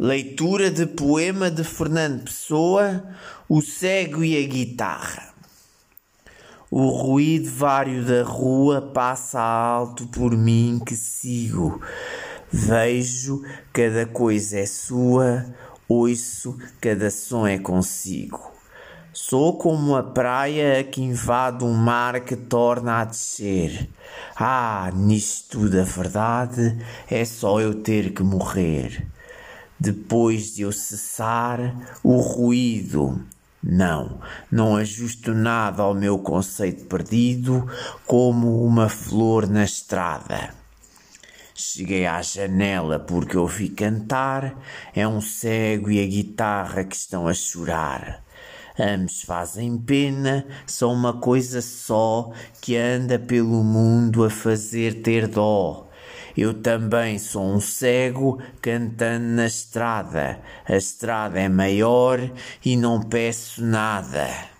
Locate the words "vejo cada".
12.48-14.06